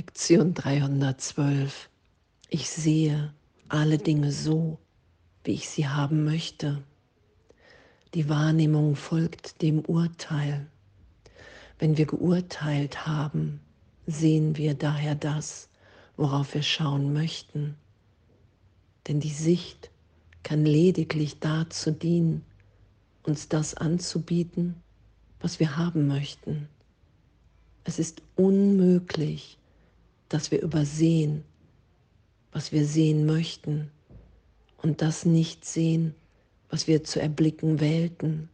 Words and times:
Lektion 0.00 0.54
312. 0.54 1.90
Ich 2.48 2.70
sehe 2.70 3.34
alle 3.68 3.98
Dinge 3.98 4.32
so, 4.32 4.78
wie 5.44 5.52
ich 5.52 5.68
sie 5.68 5.88
haben 5.88 6.24
möchte. 6.24 6.82
Die 8.14 8.30
Wahrnehmung 8.30 8.96
folgt 8.96 9.60
dem 9.60 9.80
Urteil. 9.80 10.66
Wenn 11.78 11.98
wir 11.98 12.06
geurteilt 12.06 13.06
haben, 13.06 13.60
sehen 14.06 14.56
wir 14.56 14.72
daher 14.72 15.16
das, 15.16 15.68
worauf 16.16 16.54
wir 16.54 16.62
schauen 16.62 17.12
möchten. 17.12 17.76
Denn 19.06 19.20
die 19.20 19.28
Sicht 19.28 19.90
kann 20.42 20.64
lediglich 20.64 21.40
dazu 21.40 21.90
dienen, 21.90 22.42
uns 23.22 23.50
das 23.50 23.74
anzubieten, 23.74 24.76
was 25.40 25.60
wir 25.60 25.76
haben 25.76 26.06
möchten. 26.06 26.70
Es 27.84 27.98
ist 27.98 28.22
unmöglich, 28.34 29.58
dass 30.30 30.50
wir 30.50 30.62
übersehen, 30.62 31.44
was 32.52 32.72
wir 32.72 32.86
sehen 32.86 33.26
möchten 33.26 33.90
und 34.78 35.02
das 35.02 35.26
nicht 35.26 35.66
sehen, 35.66 36.14
was 36.70 36.86
wir 36.86 37.04
zu 37.04 37.20
erblicken 37.20 37.80
wählten. 37.80 38.48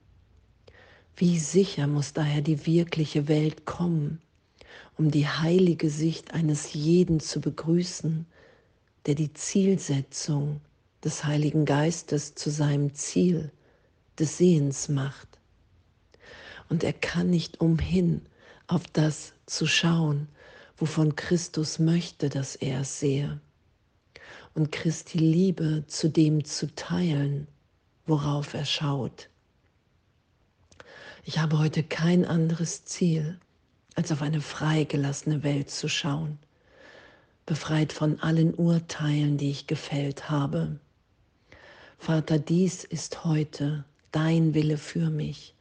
Wie 1.17 1.39
sicher 1.39 1.87
muss 1.87 2.13
daher 2.13 2.43
die 2.43 2.67
wirkliche 2.67 3.29
Welt 3.29 3.65
kommen, 3.65 4.21
um 4.99 5.11
die 5.11 5.29
heilige 5.29 5.89
Sicht 5.89 6.35
eines 6.35 6.73
jeden 6.73 7.21
zu 7.21 7.41
begrüßen, 7.41 8.27
der 9.05 9.15
die 9.15 9.33
Zielsetzung 9.33 10.61
des 11.05 11.25
Heiligen 11.25 11.65
Geistes 11.65 12.35
zu 12.35 12.51
seinem 12.51 12.95
Ziel 12.95 13.53
des 14.19 14.39
Sehens 14.39 14.89
macht. 14.89 15.29
Und 16.69 16.83
er 16.83 16.95
kann 16.95 17.31
nicht 17.31 17.61
umhin, 17.61 18.23
auf 18.67 18.87
das 18.93 19.35
zu 19.45 19.67
schauen, 19.67 20.29
wovon 20.79 21.17
Christus 21.17 21.79
möchte, 21.79 22.29
dass 22.29 22.57
er 22.57 22.81
es 22.81 23.01
sehe. 23.01 23.41
Und 24.55 24.73
Christi 24.73 25.19
Liebe 25.19 25.85
zu 25.87 26.09
dem 26.09 26.45
zu 26.45 26.75
teilen, 26.75 27.47
worauf 28.07 28.55
er 28.55 28.65
schaut. 28.65 29.29
Ich 31.25 31.39
habe 31.39 31.59
heute 31.59 31.83
kein 31.83 32.25
anderes 32.25 32.85
Ziel, 32.85 33.39
als 33.95 34.13
auf 34.13 34.23
eine 34.23 34.41
freigelassene 34.41 35.43
Welt 35.43 35.71
zu 35.71 35.89
schauen, 35.89 36.39
befreit 37.47 37.93
von 37.93 38.21
allen 38.21 38.55
Urteilen, 38.55 39.39
die 39.39 39.51
ich 39.51 39.67
gefällt 39.67 40.31
habe. 40.31 40.79
Vater, 41.99 42.39
dies 42.39 42.85
ist 42.85 43.25
heute 43.25 43.85
dein 44.13 44.55
Wille 44.55 44.79
für 44.79 45.11
mich 45.11 45.55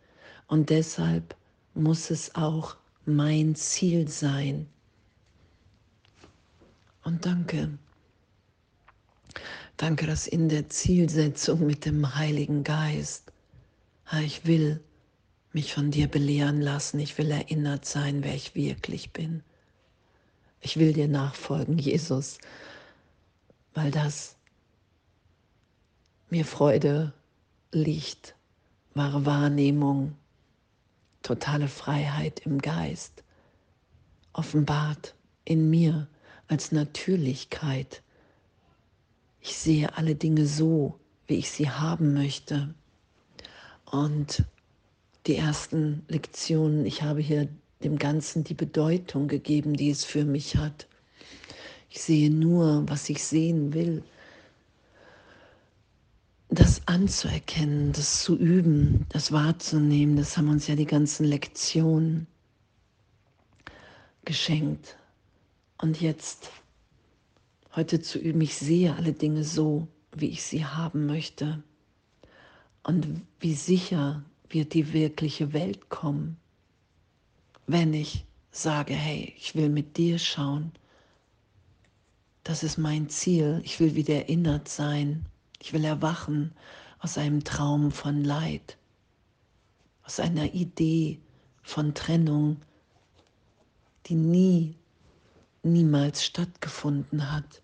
und 0.47 0.69
deshalb 0.69 1.35
muss 1.73 2.11
es 2.11 2.35
auch 2.35 2.75
mein 3.05 3.55
Ziel 3.55 4.07
sein. 4.07 4.67
Und 7.05 7.27
danke, 7.27 7.77
danke, 9.77 10.07
dass 10.07 10.25
in 10.25 10.49
der 10.49 10.69
Zielsetzung 10.69 11.63
mit 11.63 11.85
dem 11.85 12.15
Heiligen 12.15 12.63
Geist, 12.63 13.31
ich 14.23 14.47
will 14.47 14.83
mich 15.53 15.71
von 15.71 15.91
dir 15.91 16.07
belehren 16.07 16.61
lassen, 16.61 16.99
ich 16.99 17.15
will 17.19 17.29
erinnert 17.29 17.85
sein, 17.85 18.23
wer 18.23 18.33
ich 18.33 18.55
wirklich 18.55 19.11
bin. 19.11 19.43
Ich 20.61 20.77
will 20.77 20.93
dir 20.93 21.07
nachfolgen, 21.07 21.77
Jesus, 21.77 22.39
weil 23.75 23.91
das 23.91 24.35
mir 26.31 26.43
Freude, 26.43 27.13
Licht, 27.71 28.33
wahre 28.95 29.27
Wahrnehmung, 29.27 30.15
totale 31.21 31.67
Freiheit 31.67 32.39
im 32.39 32.59
Geist 32.59 33.23
offenbart 34.33 35.13
in 35.45 35.69
mir 35.69 36.07
als 36.47 36.71
Natürlichkeit. 36.71 38.01
Ich 39.41 39.57
sehe 39.57 39.97
alle 39.97 40.15
Dinge 40.15 40.45
so, 40.45 40.99
wie 41.27 41.35
ich 41.35 41.51
sie 41.51 41.69
haben 41.69 42.13
möchte. 42.13 42.73
Und 43.85 44.43
die 45.27 45.35
ersten 45.35 46.03
Lektionen, 46.07 46.85
ich 46.85 47.03
habe 47.03 47.21
hier 47.21 47.47
dem 47.83 47.97
Ganzen 47.97 48.43
die 48.43 48.53
Bedeutung 48.53 49.27
gegeben, 49.27 49.73
die 49.73 49.89
es 49.89 50.05
für 50.05 50.25
mich 50.25 50.57
hat. 50.57 50.87
Ich 51.89 52.01
sehe 52.01 52.31
nur, 52.31 52.87
was 52.87 53.09
ich 53.09 53.23
sehen 53.23 53.73
will 53.73 54.03
das 56.49 56.81
anzuerkennen, 56.87 57.91
das 57.91 58.23
zu 58.23 58.37
üben, 58.37 59.05
das 59.09 59.31
wahrzunehmen, 59.31 60.15
das 60.15 60.37
haben 60.37 60.49
uns 60.49 60.67
ja 60.67 60.75
die 60.75 60.85
ganzen 60.85 61.25
Lektionen 61.25 62.27
geschenkt. 64.23 64.97
Und 65.77 66.01
jetzt 66.01 66.51
heute 67.75 68.01
zu 68.01 68.19
üben, 68.19 68.41
ich 68.41 68.55
sehe 68.55 68.95
alle 68.95 69.13
Dinge 69.13 69.43
so, 69.43 69.87
wie 70.13 70.29
ich 70.29 70.43
sie 70.43 70.65
haben 70.65 71.05
möchte. 71.05 71.61
Und 72.83 73.21
wie 73.39 73.55
sicher 73.55 74.23
wird 74.49 74.73
die 74.73 74.93
wirkliche 74.93 75.53
Welt 75.53 75.89
kommen, 75.89 76.37
wenn 77.67 77.93
ich 77.93 78.25
sage, 78.51 78.93
hey, 78.93 79.33
ich 79.37 79.55
will 79.55 79.69
mit 79.69 79.97
dir 79.97 80.19
schauen. 80.19 80.71
Das 82.43 82.63
ist 82.63 82.77
mein 82.77 83.09
Ziel. 83.09 83.61
Ich 83.65 83.79
will 83.79 83.95
wieder 83.95 84.15
erinnert 84.15 84.69
sein 84.69 85.25
ich 85.65 85.73
will 85.73 85.83
erwachen 85.83 86.51
aus 86.99 87.17
einem 87.17 87.43
Traum 87.43 87.91
von 87.91 88.23
Leid, 88.23 88.77
aus 90.03 90.19
einer 90.19 90.53
Idee 90.53 91.19
von 91.63 91.95
Trennung, 91.95 92.57
die 94.05 94.13
nie, 94.13 94.75
niemals 95.65 96.23
stattgefunden 96.23 97.31
hat. 97.31 97.61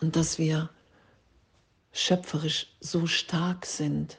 Und 0.00 0.16
dass 0.16 0.38
wir 0.38 0.70
schöpferisch 1.92 2.74
so 2.80 3.06
stark 3.06 3.66
sind, 3.66 4.18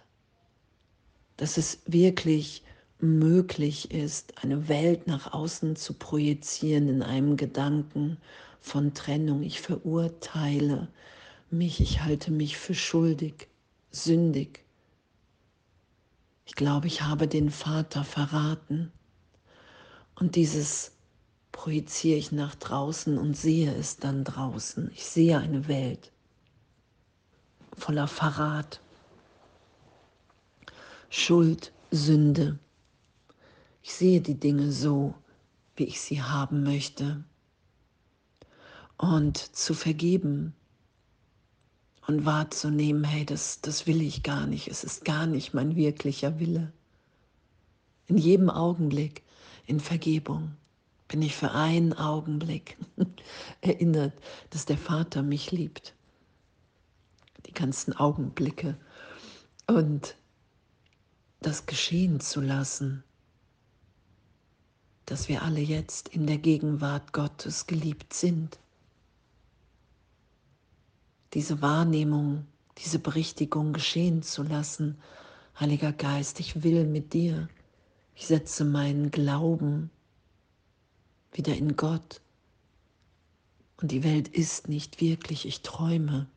dass 1.38 1.58
es 1.58 1.80
wirklich 1.86 2.64
möglich 3.00 3.92
ist, 3.92 4.44
eine 4.44 4.70
Welt 4.70 5.08
nach 5.08 5.34
außen 5.34 5.76
zu 5.76 5.94
projizieren 5.94 6.88
in 6.88 7.02
einem 7.02 7.36
Gedanken 7.36 8.18
von 8.62 8.94
Trennung. 8.94 9.44
Ich 9.44 9.60
verurteile, 9.60 10.88
mich, 11.50 11.82
ich 11.82 12.02
halte 12.02 12.32
mich 12.32 12.58
für 12.58 12.76
schuldig, 12.76 13.48
sündig. 13.92 14.64
Ich 16.46 16.56
glaube, 16.56 16.88
ich 16.88 17.02
habe 17.02 17.28
den 17.28 17.50
Vater 17.50 18.04
verraten. 18.04 18.92
Und 20.16 20.36
dieses 20.36 20.93
projiziere 21.54 22.18
ich 22.18 22.34
nach 22.34 22.56
draußen 22.56 23.18
und 23.18 23.38
sehe 23.38 23.74
es 23.74 23.96
dann 23.96 24.26
draußen. 24.26 24.92
Ich 24.94 25.06
sehe 25.06 25.38
eine 25.38 25.70
Welt 25.70 26.12
voller 27.78 28.08
Verrat, 28.08 28.82
Schuld, 31.10 31.72
Sünde. 31.92 32.60
Ich 33.82 33.94
sehe 33.94 34.20
die 34.20 34.40
Dinge 34.40 34.72
so, 34.72 35.14
wie 35.76 35.86
ich 35.86 36.02
sie 36.02 36.22
haben 36.22 36.64
möchte. 36.64 37.24
Und 38.98 39.38
zu 39.38 39.74
vergeben 39.74 40.54
und 42.08 42.26
wahrzunehmen, 42.26 43.04
hey, 43.04 43.26
das, 43.26 43.62
das 43.62 43.86
will 43.86 44.02
ich 44.02 44.24
gar 44.24 44.48
nicht, 44.48 44.68
es 44.68 44.84
ist 44.84 45.06
gar 45.06 45.28
nicht 45.28 45.54
mein 45.54 45.76
wirklicher 45.76 46.40
Wille. 46.40 46.72
In 48.08 48.18
jedem 48.18 48.50
Augenblick 48.50 49.24
in 49.66 49.80
Vergebung 49.80 50.56
bin 51.14 51.22
ich 51.22 51.36
für 51.36 51.52
einen 51.52 51.94
Augenblick 51.94 52.76
erinnert, 53.62 54.14
dass 54.50 54.66
der 54.66 54.80
Vater 54.80 55.22
mich 55.22 55.52
liebt. 55.52 55.94
Die 57.46 57.54
ganzen 57.54 57.96
Augenblicke 57.96 58.80
und 59.68 60.16
das 61.40 61.68
geschehen 61.68 62.20
zu 62.20 62.42
lassen, 62.42 63.04
dass 65.06 65.30
wir 65.30 65.44
alle 65.44 65.60
jetzt 65.60 66.10
in 66.10 66.26
der 66.26 66.40
Gegenwart 66.40 67.14
Gottes 67.14 67.68
geliebt 67.68 68.16
sind 68.16 68.58
diese 71.36 71.62
Wahrnehmung, 71.62 72.48
diese 72.80 72.98
Berichtigung 72.98 73.74
geschehen 73.74 74.24
zu 74.24 74.42
lassen. 74.42 74.98
Heiliger 75.60 75.92
Geist, 75.92 76.40
ich 76.40 76.64
will 76.64 76.86
mit 76.88 77.14
dir. 77.14 77.50
Ich 78.16 78.26
setze 78.26 78.66
meinen 78.66 79.12
Glauben 79.12 79.92
wieder 81.34 81.56
in 81.56 81.76
Gott. 81.76 82.22
Und 83.78 83.92
die 83.92 84.04
Welt 84.04 84.28
ist 84.28 84.70
nicht 84.70 85.02
wirklich, 85.02 85.46
ich 85.46 85.62
träume. 85.62 86.28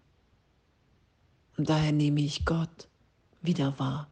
Und 1.56 1.68
daher 1.68 1.92
nehme 1.92 2.20
ich 2.20 2.44
Gott 2.44 2.88
wieder 3.42 3.78
wahr. 3.78 4.08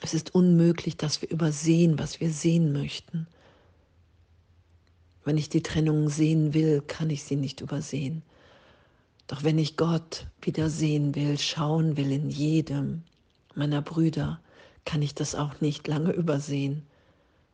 Es 0.00 0.14
ist 0.14 0.34
unmöglich, 0.34 0.96
dass 0.96 1.20
wir 1.22 1.30
übersehen, 1.30 1.98
was 1.98 2.20
wir 2.20 2.30
sehen 2.30 2.72
möchten. 2.72 3.26
Wenn 5.24 5.36
ich 5.36 5.48
die 5.48 5.62
Trennung 5.62 6.08
sehen 6.08 6.54
will, 6.54 6.80
kann 6.80 7.10
ich 7.10 7.24
sie 7.24 7.36
nicht 7.36 7.60
übersehen. 7.60 8.22
Doch 9.26 9.42
wenn 9.42 9.58
ich 9.58 9.76
Gott 9.76 10.26
wieder 10.40 10.70
sehen 10.70 11.14
will, 11.14 11.38
schauen 11.38 11.96
will 11.96 12.12
in 12.12 12.30
jedem 12.30 13.02
meiner 13.54 13.82
Brüder, 13.82 14.40
kann 14.88 15.02
ich 15.02 15.14
das 15.14 15.34
auch 15.34 15.60
nicht 15.60 15.86
lange 15.86 16.12
übersehen. 16.12 16.86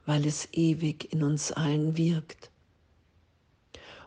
weil 0.06 0.26
es 0.26 0.48
ewig 0.52 1.12
in 1.12 1.22
uns 1.22 1.50
allen 1.52 1.96
wirkt. 1.96 2.50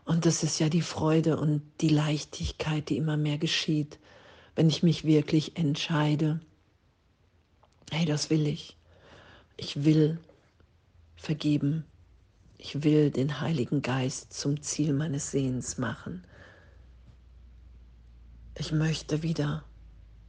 Und 0.06 0.26
das 0.26 0.44
ist 0.44 0.60
ja 0.60 0.70
die 0.70 0.82
Freude 0.82 1.38
und 1.38 1.62
die 1.82 1.90
Leichtigkeit, 1.90 2.90
die 2.90 2.98
immer 2.98 3.18
mehr 3.18 3.38
geschieht, 3.38 4.00
wenn 4.56 4.70
ich 4.70 4.84
mich 4.84 5.04
wirklich 5.04 5.58
entscheide, 5.58 6.40
hey, 7.92 8.06
das 8.06 8.30
will 8.30 8.48
ich. 8.48 8.78
Ich 9.58 9.84
will 9.84 10.20
vergeben. 11.16 11.84
Ich 12.60 12.84
will 12.84 13.12
den 13.12 13.40
Heiligen 13.42 13.82
Geist 13.82 14.34
zum 14.34 14.62
Ziel 14.62 14.94
meines 14.94 15.32
Sehens 15.32 15.78
machen. 15.78 16.24
Ich 18.56 18.72
möchte 18.72 19.24
wieder 19.24 19.64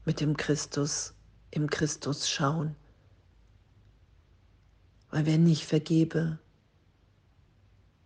mit 0.04 0.20
dem 0.20 0.36
Christus, 0.36 1.14
im 1.50 1.70
Christus 1.70 2.28
schauen. 2.28 2.74
Weil 5.10 5.26
wenn 5.26 5.46
ich 5.46 5.66
vergebe 5.66 6.38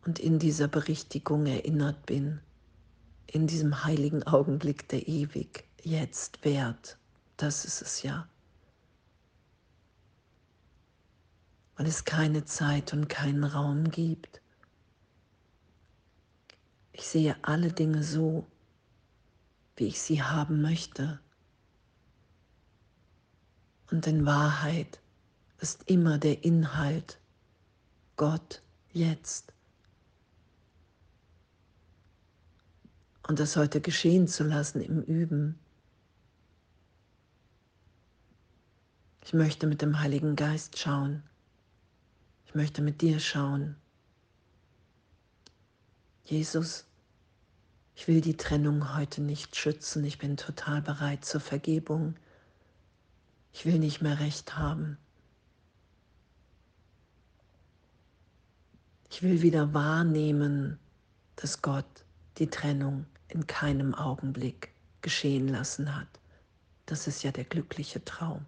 und 0.05 0.19
in 0.19 0.39
dieser 0.39 0.69
Berichtigung 0.69 1.47
erinnert 1.47 2.07
bin, 2.07 2.41
in 3.27 3.47
diesem 3.47 3.85
heiligen 3.85 4.23
Augenblick, 4.25 4.89
der 4.89 5.09
ewig 5.09 5.65
jetzt 5.83 6.45
währt, 6.45 6.99
das 7.37 7.65
ist 7.65 7.83
es 7.83 8.03
ja. 8.03 8.29
Weil 11.77 11.87
es 11.87 12.05
keine 12.05 12.45
Zeit 12.45 12.93
und 12.93 13.09
keinen 13.09 13.45
Raum 13.45 13.91
gibt. 13.91 14.41
Ich 16.93 17.09
sehe 17.09 17.37
alle 17.43 17.73
Dinge 17.73 18.05
so, 18.05 18.47
wie 19.77 19.87
ich 19.87 20.01
sie 20.01 20.23
haben 20.23 20.61
möchte. 20.61 21.19
Und 23.91 24.07
in 24.07 24.27
Wahrheit 24.27 25.02
ist 25.63 25.89
immer 25.89 26.19
der 26.19 26.45
Inhalt 26.45 27.19
Gott 28.17 28.63
jetzt. 28.93 29.53
Und 33.29 33.39
das 33.39 33.57
heute 33.57 33.81
geschehen 33.81 34.27
zu 34.27 34.43
lassen 34.43 34.81
im 34.81 35.03
Üben. 35.03 35.59
Ich 39.25 39.33
möchte 39.33 39.69
mit 39.69 39.81
dem 39.83 40.01
Heiligen 40.01 40.35
Geist 40.35 40.79
schauen. 40.79 41.23
Ich 42.45 42.57
möchte 42.57 42.83
mit 42.83 43.01
dir 43.01 43.21
schauen. 43.21 43.77
Jesus, 46.25 46.87
ich 47.95 48.09
will 48.09 48.21
die 48.21 48.37
Trennung 48.37 48.97
heute 48.97 49.23
nicht 49.23 49.55
schützen. 49.55 50.05
Ich 50.05 50.19
bin 50.19 50.37
total 50.37 50.83
bereit 50.83 51.25
zur 51.25 51.41
Vergebung. 51.41 52.17
Ich 53.53 53.65
will 53.65 53.79
nicht 53.79 54.03
mehr 54.03 54.19
recht 54.19 54.57
haben. 54.57 54.99
Ich 59.13 59.23
will 59.23 59.43
wieder 59.43 59.75
wahrnehmen, 59.75 60.79
dass 61.37 61.61
Gott 61.61 62.07
die 62.39 62.49
Trennung 62.49 63.05
in 63.29 63.47
keinem 63.47 63.95
Augenblick 63.95 64.73
geschehen 65.03 65.49
lassen 65.49 65.95
hat. 65.95 66.09
Das 66.87 67.07
ist 67.07 67.23
ja 67.23 67.31
der 67.31 67.45
glückliche 67.45 68.03
Traum. 68.07 68.47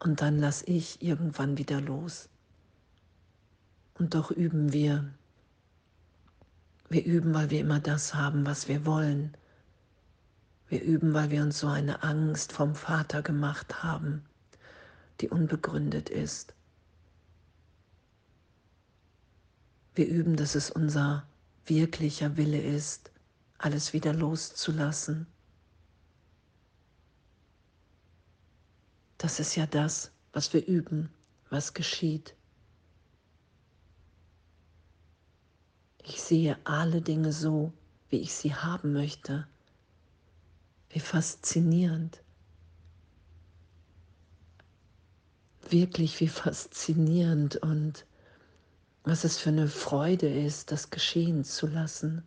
Und 0.00 0.20
dann 0.20 0.40
lass 0.40 0.62
ich 0.62 1.00
irgendwann 1.00 1.58
wieder 1.58 1.80
los. 1.80 2.28
Und 3.94 4.14
doch 4.14 4.32
üben 4.32 4.72
wir. 4.72 5.08
Wir 6.88 7.04
üben, 7.04 7.32
weil 7.34 7.50
wir 7.50 7.60
immer 7.60 7.78
das 7.78 8.14
haben, 8.14 8.44
was 8.44 8.66
wir 8.66 8.84
wollen. 8.84 9.36
Wir 10.66 10.82
üben, 10.82 11.14
weil 11.14 11.30
wir 11.30 11.40
uns 11.40 11.60
so 11.60 11.68
eine 11.68 12.02
Angst 12.02 12.50
vom 12.50 12.74
Vater 12.74 13.22
gemacht 13.22 13.84
haben 13.84 14.27
die 15.20 15.28
unbegründet 15.28 16.10
ist. 16.10 16.54
Wir 19.94 20.06
üben, 20.06 20.36
dass 20.36 20.54
es 20.54 20.70
unser 20.70 21.26
wirklicher 21.66 22.36
Wille 22.36 22.60
ist, 22.62 23.10
alles 23.58 23.92
wieder 23.92 24.12
loszulassen. 24.12 25.26
Das 29.18 29.40
ist 29.40 29.56
ja 29.56 29.66
das, 29.66 30.12
was 30.32 30.52
wir 30.52 30.64
üben, 30.66 31.10
was 31.50 31.74
geschieht. 31.74 32.36
Ich 36.04 36.22
sehe 36.22 36.56
alle 36.64 37.02
Dinge 37.02 37.32
so, 37.32 37.72
wie 38.08 38.20
ich 38.20 38.32
sie 38.32 38.54
haben 38.54 38.92
möchte. 38.92 39.46
Wie 40.90 41.00
faszinierend. 41.00 42.22
Wirklich 45.72 46.20
wie 46.20 46.28
faszinierend 46.28 47.56
und 47.56 48.04
was 49.04 49.24
es 49.24 49.38
für 49.38 49.50
eine 49.50 49.68
Freude 49.68 50.28
ist, 50.28 50.70
das 50.70 50.90
geschehen 50.90 51.44
zu 51.44 51.66
lassen. 51.66 52.22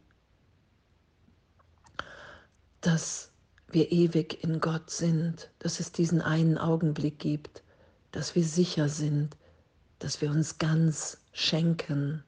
Dass 2.82 3.32
wir 3.70 3.92
ewig 3.92 4.44
in 4.44 4.60
Gott 4.60 4.90
sind, 4.90 5.52
dass 5.60 5.80
es 5.80 5.92
diesen 5.92 6.22
einen 6.22 6.58
Augenblick 6.58 7.20
gibt, 7.20 7.64
dass 8.12 8.36
wir 8.36 8.44
sicher 8.44 8.90
sind, 8.90 9.38
dass 10.00 10.22
wir 10.22 10.32
uns 10.32 10.58
ganz 10.58 11.20
schenken 11.32 12.24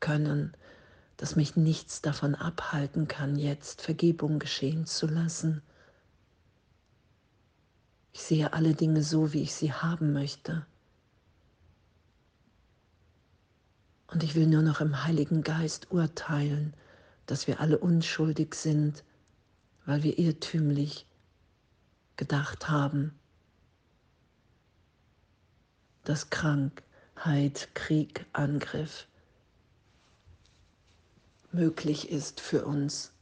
können, 0.00 0.52
dass 1.16 1.34
mich 1.34 1.56
nichts 1.56 2.02
davon 2.02 2.34
abhalten 2.34 3.08
kann, 3.08 3.36
jetzt 3.36 3.82
Vergebung 3.82 4.38
geschehen 4.38 4.86
zu 4.86 5.06
lassen 5.06 5.62
ich 8.12 8.22
sehe 8.22 8.52
alle 8.52 8.74
Dinge 8.74 9.02
so, 9.02 9.32
wie 9.32 9.42
ich 9.42 9.54
sie 9.54 9.72
haben 9.72 10.12
möchte. 10.12 10.66
Und 14.08 14.22
ich 14.22 14.34
will 14.34 14.46
nur 14.46 14.62
noch 14.62 14.80
im 14.80 15.04
Heiligen 15.04 15.42
Geist 15.42 15.90
urteilen, 15.90 16.74
dass 17.26 17.46
wir 17.46 17.60
alle 17.60 17.78
unschuldig 17.78 18.54
sind, 18.54 19.04
weil 19.84 20.02
wir 20.02 20.18
irrtümlich 20.18 21.06
gedacht 22.16 22.68
haben, 22.68 23.18
dass 26.04 26.30
Krankheit, 26.30 27.68
Krieg, 27.74 28.24
Angriff 28.32 29.06
möglich 31.52 32.10
ist 32.10 32.40
für 32.40 32.64
uns. 32.64 33.12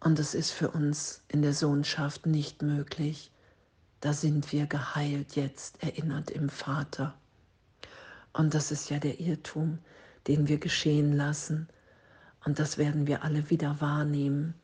Und 0.00 0.18
es 0.18 0.34
ist 0.34 0.50
für 0.50 0.70
uns 0.70 1.22
in 1.28 1.42
der 1.42 1.54
Sohnschaft 1.54 2.26
nicht 2.26 2.62
möglich 2.62 3.30
da 4.06 4.12
sind 4.12 4.52
wir 4.52 4.68
geheilt 4.68 5.34
jetzt, 5.34 5.82
erinnert 5.82 6.30
im 6.30 6.48
Vater. 6.48 7.12
Und 8.32 8.54
das 8.54 8.70
ist 8.70 8.88
ja 8.88 9.00
der 9.00 9.18
Irrtum, 9.18 9.80
den 10.28 10.46
wir 10.46 10.58
geschehen 10.58 11.16
lassen. 11.16 11.66
Und 12.44 12.60
das 12.60 12.78
werden 12.78 13.08
wir 13.08 13.24
alle 13.24 13.50
wieder 13.50 13.80
wahrnehmen, 13.80 14.54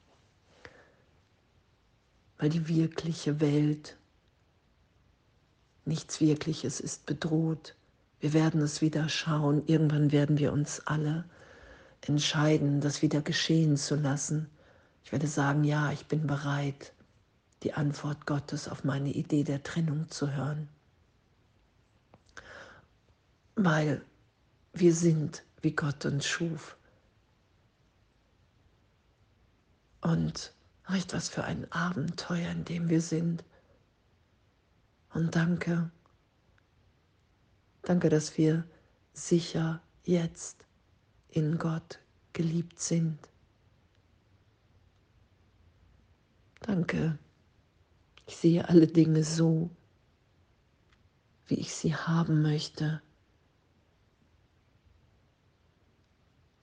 weil 2.39 2.51
die 2.51 2.69
wirkliche 2.69 3.41
Welt, 3.41 3.97
nichts 5.87 6.21
Wirkliches 6.21 6.79
ist 6.79 7.05
bedroht. 7.05 7.75
Wir 8.21 8.35
werden 8.35 8.61
es 8.61 8.81
wieder 8.81 9.09
schauen. 9.09 9.67
Irgendwann 9.67 10.13
werden 10.13 10.39
wir 10.39 10.53
uns 10.53 10.87
alle 10.87 11.25
entscheiden, 12.07 12.81
das 12.81 13.03
wieder 13.03 13.23
geschehen 13.23 13.77
zu 13.77 13.97
lassen. 13.97 14.49
Ich 15.05 15.11
werde 15.11 15.27
sagen, 15.27 15.65
ja, 15.65 15.91
ich 15.91 16.07
bin 16.07 16.29
bereit 16.29 16.93
die 17.63 17.75
Antwort 17.75 18.27
Gottes 18.27 18.69
auf 18.69 18.85
meine 18.85 19.11
Idee 19.11 19.45
der 19.45 19.63
Trennung 19.63 20.09
zu 20.11 20.33
hören. 20.33 20.69
Weil 23.55 24.05
wir 24.73 24.95
sind, 24.95 25.45
wie 25.61 25.73
Gott 25.73 26.05
uns 26.05 26.27
schuf. 26.27 26.77
Und 30.01 30.53
recht 30.89 31.13
was 31.13 31.29
für 31.29 31.45
ein 31.45 31.71
Abenteuer, 31.71 32.51
in 32.51 32.65
dem 32.65 32.89
wir 32.89 33.01
sind. 33.01 33.45
Und 35.15 35.37
danke, 35.37 35.91
danke, 37.83 38.09
dass 38.09 38.37
wir 38.37 38.65
sicher 39.13 39.81
jetzt 40.05 40.65
in 41.29 41.59
Gott 41.59 42.01
geliebt 42.33 42.81
sind. 42.81 43.19
Danke, 46.61 47.19
ich 48.27 48.37
sehe 48.37 48.69
alle 48.69 48.87
Dinge 48.87 49.25
so, 49.25 49.71
wie 51.47 51.57
ich 51.57 51.75
sie 51.75 51.95
haben 51.95 52.43
möchte. 52.43 53.03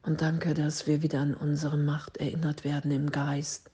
Und 0.04 0.22
danke, 0.22 0.54
dass 0.54 0.88
wir 0.88 1.02
wieder 1.02 1.20
an 1.20 1.34
unsere 1.34 1.78
Macht 1.78 2.18
erinnert 2.18 2.64
werden 2.64 2.92
im 2.92 3.12
Geist. 3.12 3.70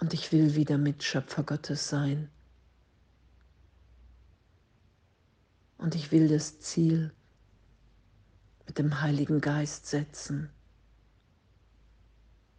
Und 0.00 0.14
ich 0.14 0.32
will 0.32 0.56
wieder 0.56 0.78
Mitschöpfer 0.78 1.44
Gottes 1.44 1.88
sein. 1.88 2.28
Und 5.78 5.94
ich 5.94 6.10
will 6.10 6.28
das 6.28 6.58
Ziel 6.60 7.12
mit 8.66 8.78
dem 8.78 9.00
Heiligen 9.00 9.40
Geist 9.40 9.86
setzen 9.86 10.50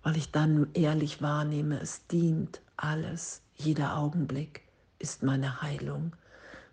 weil 0.03 0.17
ich 0.17 0.31
dann 0.31 0.67
ehrlich 0.74 1.22
wahrnehme, 1.22 1.79
es 1.79 2.05
dient 2.07 2.62
alles 2.77 3.43
Jeder 3.55 3.98
Augenblick 3.98 4.62
ist 5.00 5.24
meine 5.24 5.62
Heilung. 5.62 6.15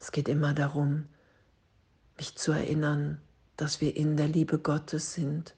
Es 0.00 0.12
geht 0.12 0.28
immer 0.28 0.54
darum, 0.54 1.06
mich 2.16 2.37
zu 2.37 2.52
erinnern, 2.52 3.20
dass 3.56 3.80
wir 3.80 3.96
in 3.96 4.16
der 4.16 4.28
Liebe 4.28 4.58
Gottes 4.58 5.14
sind 5.14 5.54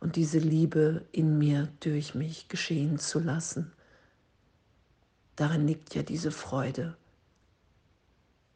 und 0.00 0.16
diese 0.16 0.38
Liebe 0.38 1.06
in 1.12 1.38
mir 1.38 1.68
durch 1.80 2.14
mich 2.14 2.48
geschehen 2.48 2.98
zu 2.98 3.20
lassen. 3.20 3.72
Darin 5.36 5.66
liegt 5.66 5.94
ja 5.94 6.02
diese 6.02 6.30
Freude 6.30 6.96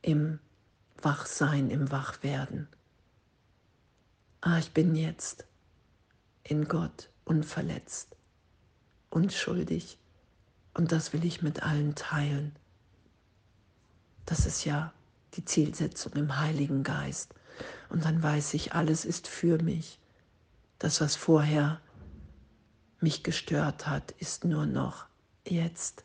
im 0.02 0.38
Wachsein, 1.00 1.70
im 1.70 1.90
Wachwerden. 1.90 2.68
Ah, 4.40 4.58
ich 4.58 4.72
bin 4.72 4.96
jetzt 4.96 5.46
in 6.42 6.66
Gott 6.66 7.10
unverletzt, 7.24 8.16
unschuldig 9.10 9.98
und 10.74 10.92
das 10.92 11.12
will 11.12 11.24
ich 11.24 11.42
mit 11.42 11.62
allen 11.62 11.94
teilen. 11.94 12.54
Das 14.24 14.46
ist 14.46 14.64
ja 14.64 14.92
die 15.34 15.44
Zielsetzung 15.44 16.12
im 16.14 16.38
Heiligen 16.38 16.82
Geist. 16.82 17.34
Und 17.88 18.04
dann 18.04 18.22
weiß 18.22 18.54
ich, 18.54 18.72
alles 18.72 19.04
ist 19.04 19.28
für 19.28 19.62
mich. 19.62 19.98
Das, 20.78 21.00
was 21.00 21.16
vorher 21.16 21.80
mich 23.00 23.22
gestört 23.22 23.86
hat, 23.86 24.12
ist 24.12 24.44
nur 24.44 24.66
noch 24.66 25.06
jetzt 25.46 26.04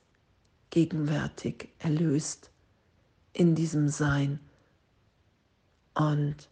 gegenwärtig 0.70 1.70
erlöst 1.80 2.50
in 3.34 3.56
diesem 3.56 3.90
Sein. 3.90 4.40
Und 5.94 6.50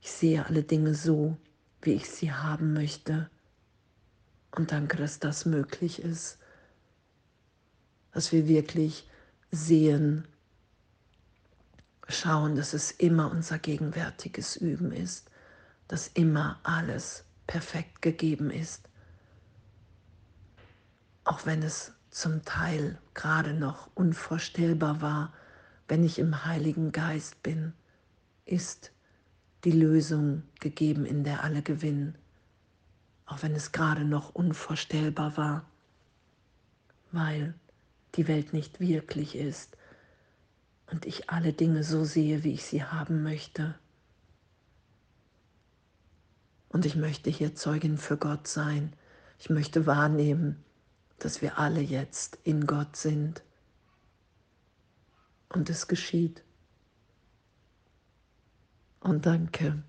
ich 0.00 0.10
sehe 0.10 0.46
alle 0.46 0.62
Dinge 0.62 0.94
so, 0.94 1.36
wie 1.82 1.92
ich 1.92 2.08
sie 2.08 2.32
haben 2.32 2.72
möchte. 2.72 3.28
Und 4.56 4.72
danke, 4.72 4.96
dass 4.96 5.18
das 5.18 5.44
möglich 5.44 6.02
ist, 6.02 6.38
dass 8.12 8.32
wir 8.32 8.48
wirklich 8.48 9.06
sehen, 9.50 10.26
schauen, 12.08 12.56
dass 12.56 12.72
es 12.72 12.90
immer 12.90 13.30
unser 13.30 13.58
gegenwärtiges 13.58 14.56
Üben 14.56 14.92
ist, 14.92 15.30
dass 15.88 16.08
immer 16.08 16.58
alles 16.62 17.24
perfekt 17.46 18.00
gegeben 18.00 18.50
ist, 18.50 18.88
auch 21.24 21.44
wenn 21.44 21.62
es 21.62 21.92
zum 22.10 22.42
Teil 22.44 22.98
gerade 23.12 23.52
noch 23.52 23.90
unvorstellbar 23.94 25.02
war, 25.02 25.34
wenn 25.86 26.02
ich 26.02 26.18
im 26.18 26.46
Heiligen 26.46 26.92
Geist 26.92 27.42
bin, 27.42 27.74
ist 28.46 28.90
die 29.64 29.72
Lösung 29.72 30.44
gegeben, 30.60 31.04
in 31.04 31.24
der 31.24 31.44
alle 31.44 31.60
gewinnen, 31.60 32.16
auch 33.26 33.42
wenn 33.42 33.54
es 33.54 33.72
gerade 33.72 34.04
noch 34.04 34.34
unvorstellbar 34.34 35.36
war, 35.36 35.64
weil 37.12 37.54
die 38.14 38.28
Welt 38.28 38.52
nicht 38.52 38.80
wirklich 38.80 39.36
ist 39.36 39.76
und 40.90 41.04
ich 41.04 41.28
alle 41.28 41.52
Dinge 41.52 41.82
so 41.82 42.04
sehe, 42.04 42.44
wie 42.44 42.52
ich 42.52 42.64
sie 42.64 42.84
haben 42.84 43.22
möchte. 43.22 43.74
Und 46.68 46.86
ich 46.86 46.96
möchte 46.96 47.30
hier 47.30 47.54
Zeugin 47.54 47.98
für 47.98 48.16
Gott 48.16 48.46
sein. 48.46 48.92
Ich 49.38 49.50
möchte 49.50 49.86
wahrnehmen, 49.86 50.64
dass 51.18 51.42
wir 51.42 51.58
alle 51.58 51.80
jetzt 51.80 52.38
in 52.44 52.66
Gott 52.66 52.96
sind. 52.96 53.42
Und 55.48 55.70
es 55.70 55.88
geschieht 55.88 56.42
und 59.00 59.26
danke. 59.26 59.82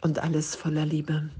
Und 0.00 0.18
alles 0.18 0.54
voller 0.54 0.86
Liebe. 0.86 1.30